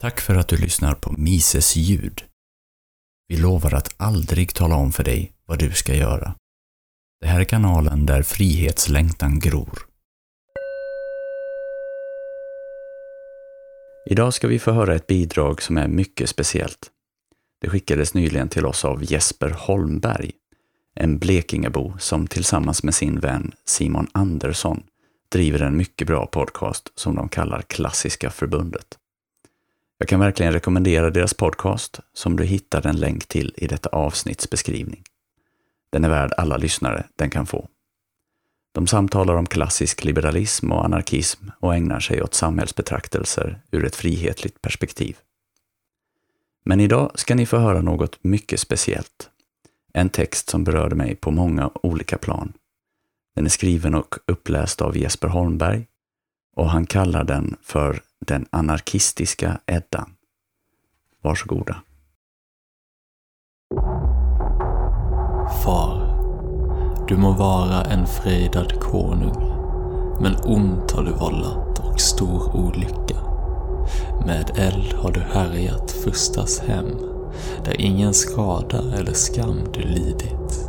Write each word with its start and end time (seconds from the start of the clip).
Tack 0.00 0.20
för 0.20 0.34
att 0.34 0.48
du 0.48 0.56
lyssnar 0.56 0.94
på 0.94 1.12
Mises 1.12 1.76
ljud. 1.76 2.24
Vi 3.28 3.36
lovar 3.36 3.74
att 3.74 3.94
aldrig 3.96 4.54
tala 4.54 4.74
om 4.74 4.92
för 4.92 5.04
dig 5.04 5.32
vad 5.46 5.58
du 5.58 5.72
ska 5.72 5.94
göra. 5.94 6.34
Det 7.20 7.26
här 7.26 7.40
är 7.40 7.44
kanalen 7.44 8.06
där 8.06 8.22
frihetslängtan 8.22 9.38
gror. 9.38 9.86
Idag 14.10 14.34
ska 14.34 14.48
vi 14.48 14.58
få 14.58 14.72
höra 14.72 14.94
ett 14.94 15.06
bidrag 15.06 15.62
som 15.62 15.78
är 15.78 15.88
mycket 15.88 16.28
speciellt. 16.28 16.90
Det 17.60 17.68
skickades 17.68 18.14
nyligen 18.14 18.48
till 18.48 18.66
oss 18.66 18.84
av 18.84 19.12
Jesper 19.12 19.50
Holmberg, 19.50 20.32
en 20.94 21.18
Blekingebo 21.18 21.98
som 21.98 22.26
tillsammans 22.26 22.82
med 22.82 22.94
sin 22.94 23.20
vän 23.20 23.52
Simon 23.64 24.08
Andersson 24.12 24.82
driver 25.32 25.62
en 25.62 25.76
mycket 25.76 26.06
bra 26.06 26.26
podcast 26.26 26.92
som 26.94 27.14
de 27.14 27.28
kallar 27.28 27.62
Klassiska 27.62 28.30
förbundet. 28.30 28.98
Jag 29.98 30.08
kan 30.08 30.20
verkligen 30.20 30.52
rekommendera 30.52 31.10
deras 31.10 31.34
podcast 31.34 32.00
som 32.12 32.36
du 32.36 32.44
hittar 32.44 32.86
en 32.86 32.96
länk 32.96 33.26
till 33.26 33.54
i 33.56 33.66
detta 33.66 33.88
avsnitts 33.88 34.50
beskrivning. 34.50 35.02
Den 35.90 36.04
är 36.04 36.08
värd 36.08 36.32
alla 36.36 36.56
lyssnare 36.56 37.06
den 37.16 37.30
kan 37.30 37.46
få. 37.46 37.68
De 38.72 38.86
samtalar 38.86 39.34
om 39.34 39.46
klassisk 39.46 40.04
liberalism 40.04 40.72
och 40.72 40.84
anarkism 40.84 41.50
och 41.60 41.74
ägnar 41.74 42.00
sig 42.00 42.22
åt 42.22 42.34
samhällsbetraktelser 42.34 43.60
ur 43.70 43.84
ett 43.84 43.96
frihetligt 43.96 44.62
perspektiv. 44.62 45.16
Men 46.64 46.80
idag 46.80 47.10
ska 47.14 47.34
ni 47.34 47.46
få 47.46 47.56
höra 47.56 47.82
något 47.82 48.24
mycket 48.24 48.60
speciellt. 48.60 49.30
En 49.92 50.08
text 50.08 50.50
som 50.50 50.64
berörde 50.64 50.94
mig 50.94 51.14
på 51.14 51.30
många 51.30 51.70
olika 51.74 52.18
plan. 52.18 52.52
Den 53.34 53.44
är 53.44 53.50
skriven 53.50 53.94
och 53.94 54.14
uppläst 54.26 54.82
av 54.82 54.96
Jesper 54.96 55.28
Holmberg 55.28 55.86
och 56.56 56.70
han 56.70 56.86
kallar 56.86 57.24
den 57.24 57.56
för 57.62 58.02
den 58.26 58.46
anarkistiska 58.50 59.60
Eddan. 59.66 60.10
Varsågoda. 61.22 61.82
Far, 65.64 66.16
du 67.08 67.16
må 67.16 67.32
vara 67.32 67.82
en 67.82 68.06
frejdad 68.06 68.80
konung, 68.80 69.52
men 70.20 70.36
ont 70.44 70.92
har 70.92 71.02
du 71.02 71.12
vållat 71.12 71.78
och 71.78 72.00
stor 72.00 72.56
olycka. 72.56 73.16
Med 74.26 74.50
eld 74.56 74.92
har 74.92 75.12
du 75.12 75.20
härjat 75.20 75.90
förstas 75.90 76.60
hem, 76.60 76.86
där 77.64 77.80
ingen 77.80 78.14
skada 78.14 78.78
eller 78.98 79.12
skam 79.12 79.60
du 79.74 79.80
lidit. 79.80 80.68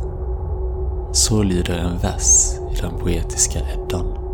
Så 1.12 1.42
lyder 1.42 1.78
en 1.78 1.98
vers 1.98 2.54
i 2.72 2.80
den 2.80 2.98
poetiska 2.98 3.58
Eddan. 3.58 4.27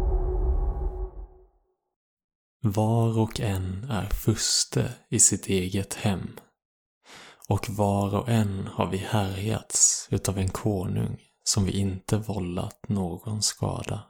Var 2.66 3.18
och 3.18 3.40
en 3.40 3.90
är 3.90 4.06
furste 4.06 4.92
i 5.10 5.20
sitt 5.20 5.46
eget 5.46 5.94
hem. 5.94 6.30
Och 7.48 7.70
var 7.70 8.14
och 8.14 8.28
en 8.28 8.66
har 8.66 8.90
vi 8.90 8.96
härjats 8.96 10.08
utav 10.10 10.38
en 10.38 10.48
konung 10.48 11.20
som 11.44 11.64
vi 11.64 11.72
inte 11.72 12.16
vållat 12.16 12.88
någon 12.88 13.42
skada. 13.42 14.04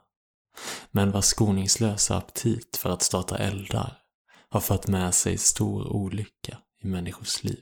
Men 0.91 1.11
vars 1.11 1.25
skoningslösa 1.25 2.17
aptit 2.17 2.77
för 2.77 2.89
att 2.89 3.01
starta 3.01 3.37
eldar 3.37 3.97
har 4.49 4.59
fört 4.59 4.87
med 4.87 5.13
sig 5.13 5.37
stor 5.37 5.87
olycka 5.87 6.57
i 6.83 6.87
människors 6.87 7.43
liv. 7.43 7.61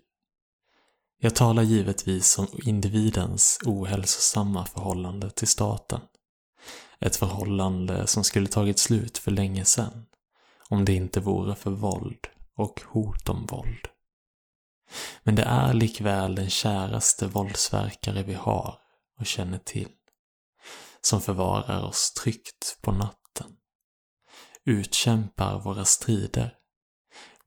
Jag 1.19 1.35
talar 1.35 1.63
givetvis 1.63 2.37
om 2.39 2.47
individens 2.63 3.59
ohälsosamma 3.65 4.65
förhållande 4.65 5.29
till 5.29 5.47
staten. 5.47 6.01
Ett 6.99 7.15
förhållande 7.15 8.07
som 8.07 8.23
skulle 8.23 8.47
tagit 8.47 8.79
slut 8.79 9.17
för 9.17 9.31
länge 9.31 9.65
sedan 9.65 10.05
om 10.73 10.85
det 10.85 10.93
inte 10.93 11.19
vore 11.19 11.55
för 11.55 11.71
våld 11.71 12.27
och 12.57 12.81
hot 12.87 13.29
om 13.29 13.45
våld. 13.45 13.87
Men 15.23 15.35
det 15.35 15.43
är 15.43 15.73
likväl 15.73 16.35
den 16.35 16.49
käraste 16.49 17.27
våldsverkare 17.27 18.23
vi 18.23 18.33
har 18.33 18.77
och 19.19 19.25
känner 19.25 19.57
till, 19.57 19.89
som 21.01 21.21
förvarar 21.21 21.83
oss 21.83 22.13
tryggt 22.13 22.77
på 22.81 22.91
natten, 22.91 23.55
utkämpar 24.65 25.59
våra 25.59 25.85
strider, 25.85 26.55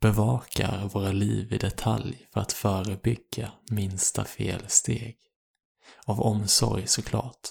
bevakar 0.00 0.88
våra 0.88 1.12
liv 1.12 1.52
i 1.52 1.58
detalj 1.58 2.28
för 2.32 2.40
att 2.40 2.52
förebygga 2.52 3.52
minsta 3.70 4.24
felsteg. 4.24 5.16
Av 6.04 6.20
omsorg 6.20 6.86
såklart. 6.86 7.48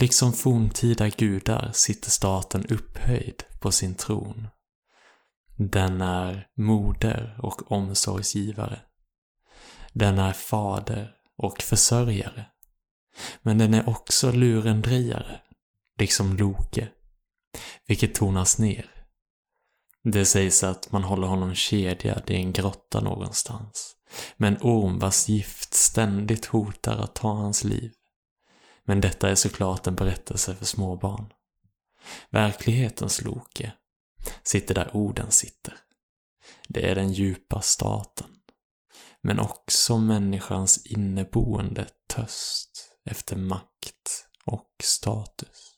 Liksom 0.00 0.32
forntida 0.32 1.08
gudar 1.08 1.70
sitter 1.74 2.10
staten 2.10 2.66
upphöjd 2.66 3.44
på 3.60 3.72
sin 3.72 3.94
tron. 3.94 4.48
Den 5.56 6.00
är 6.00 6.48
moder 6.56 7.40
och 7.42 7.72
omsorgsgivare. 7.72 8.80
Den 9.92 10.18
är 10.18 10.32
fader 10.32 11.14
och 11.36 11.62
försörjare. 11.62 12.46
Men 13.42 13.58
den 13.58 13.74
är 13.74 13.88
också 13.88 14.32
lurendrejare, 14.32 15.40
liksom 15.98 16.36
Loke, 16.36 16.88
vilket 17.86 18.14
tonas 18.14 18.58
ner. 18.58 18.90
Det 20.04 20.24
sägs 20.24 20.64
att 20.64 20.92
man 20.92 21.04
håller 21.04 21.26
honom 21.26 21.54
kedjad 21.54 22.30
i 22.30 22.34
en 22.34 22.52
grotta 22.52 23.00
någonstans, 23.00 23.96
med 24.36 24.48
en 24.52 24.58
orm 24.62 24.98
vars 24.98 25.28
gift 25.28 25.74
ständigt 25.74 26.44
hotar 26.44 26.96
att 26.96 27.14
ta 27.14 27.32
hans 27.32 27.64
liv. 27.64 27.92
Men 28.88 29.00
detta 29.00 29.30
är 29.30 29.34
såklart 29.34 29.86
en 29.86 29.94
berättelse 29.94 30.54
för 30.54 30.64
småbarn. 30.64 31.32
Verklighetens 32.30 33.22
Loke 33.22 33.72
sitter 34.42 34.74
där 34.74 34.96
orden 34.96 35.30
sitter. 35.30 35.74
Det 36.68 36.90
är 36.90 36.94
den 36.94 37.12
djupa 37.12 37.60
staten. 37.60 38.26
Men 39.22 39.40
också 39.40 39.98
människans 39.98 40.86
inneboende 40.86 41.86
törst 42.14 42.70
efter 43.10 43.36
makt 43.36 44.26
och 44.44 44.70
status. 44.82 45.74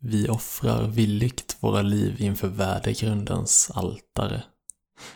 Vi 0.00 0.28
offrar 0.28 0.86
villigt 0.86 1.56
våra 1.60 1.82
liv 1.82 2.20
inför 2.20 2.48
värdegrundens 2.48 3.70
altare 3.70 4.42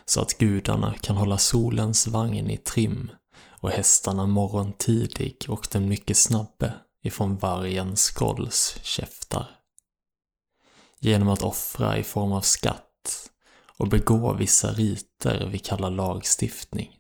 så 0.05 0.21
att 0.21 0.39
gudarna 0.39 0.95
kan 0.95 1.17
hålla 1.17 1.39
solens 1.39 2.07
vagn 2.07 2.51
i 2.51 2.57
trim 2.57 3.11
och 3.65 3.71
hästarna 3.71 4.27
morgontidig 4.27 5.47
och 5.49 5.69
den 5.71 5.89
mycket 5.89 6.17
snabbe 6.17 6.75
ifrån 7.03 7.37
vargen 7.37 7.97
skålls 7.97 8.79
käftar. 8.83 9.47
Genom 11.01 11.29
att 11.29 11.43
offra 11.43 11.99
i 11.99 12.03
form 12.03 12.33
av 12.33 12.41
skatt 12.41 13.31
och 13.79 13.89
begå 13.89 14.33
vissa 14.33 14.73
riter 14.73 15.49
vi 15.53 15.59
kallar 15.59 15.91
lagstiftning 15.91 16.99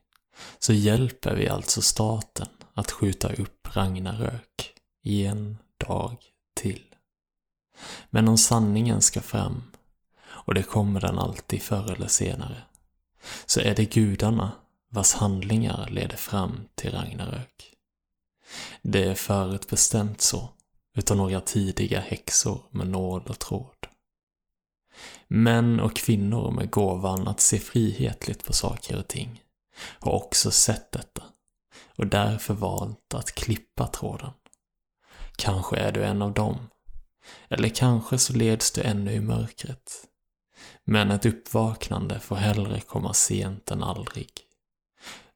så 0.58 0.72
hjälper 0.72 1.34
vi 1.34 1.48
alltså 1.48 1.82
staten 1.82 2.48
att 2.74 2.91
skjuta 2.91 3.32
upp 3.32 3.76
Ragnarök 3.76 4.74
i 5.03 5.26
en 5.26 5.58
dag 5.86 6.16
till. 6.54 6.84
Men 8.10 8.28
om 8.28 8.38
sanningen 8.38 9.00
ska 9.00 9.20
fram, 9.20 9.62
och 10.24 10.54
det 10.54 10.62
kommer 10.62 11.00
den 11.00 11.19
alltid 11.19 11.62
förr 11.62 11.92
eller 11.92 12.08
senare, 12.08 12.62
så 13.47 13.60
är 13.60 13.74
det 13.74 13.84
gudarna 13.84 14.53
vars 14.94 15.12
handlingar 15.12 15.88
leder 15.91 16.16
fram 16.16 16.69
till 16.75 16.93
Ragnarök. 16.93 17.72
Det 18.82 19.05
är 19.05 19.15
förutbestämt 19.15 20.21
så, 20.21 20.49
utav 20.97 21.16
några 21.16 21.41
tidiga 21.41 22.00
häxor 22.00 22.62
med 22.71 22.87
nåd 22.88 23.31
och 23.31 23.38
tråd. 23.38 23.87
Män 25.28 25.81
och 25.81 25.97
kvinnor 25.97 26.50
med 26.50 26.71
gåvan 26.71 27.28
att 27.28 27.41
se 27.41 27.59
frihetligt 27.59 28.44
på 28.44 28.53
saker 28.53 28.99
och 28.99 29.09
ting 29.09 29.43
har 29.77 30.12
också 30.12 30.50
sett 30.50 30.93
detta 30.93 31.22
och 31.97 32.06
därför 32.06 32.54
valt 32.54 33.15
att 33.15 33.34
klippa 33.34 33.87
tråden. 33.87 34.31
Kanske 35.37 35.77
är 35.77 35.93
du 35.93 36.04
en 36.04 36.22
av 36.22 36.34
dem. 36.34 36.69
Eller 37.49 37.69
kanske 37.69 38.19
så 38.19 38.33
leds 38.33 38.72
du 38.72 38.83
ännu 38.83 39.12
i 39.12 39.21
mörkret. 39.21 39.93
Men 40.84 41.10
ett 41.10 41.27
uppvaknande 41.27 42.21
får 42.21 42.37
hellre 42.37 42.81
komma 42.81 43.15
sent 43.15 43.71
än 43.71 43.83
aldrig. 43.83 44.30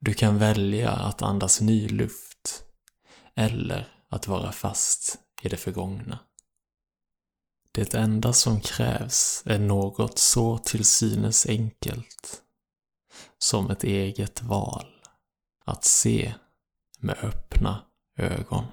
Du 0.00 0.14
kan 0.14 0.38
välja 0.38 0.90
att 0.90 1.22
andas 1.22 1.60
ny 1.60 1.88
luft 1.88 2.64
eller 3.34 3.88
att 4.08 4.28
vara 4.28 4.52
fast 4.52 5.18
i 5.42 5.48
det 5.48 5.56
förgångna. 5.56 6.18
Det 7.72 7.94
enda 7.94 8.32
som 8.32 8.60
krävs 8.60 9.42
är 9.46 9.58
något 9.58 10.18
så 10.18 10.58
till 10.58 10.84
synes 10.84 11.46
enkelt 11.46 12.42
som 13.38 13.70
ett 13.70 13.84
eget 13.84 14.42
val. 14.42 14.86
Att 15.64 15.84
se 15.84 16.34
med 16.98 17.16
öppna 17.22 17.82
ögon. 18.16 18.64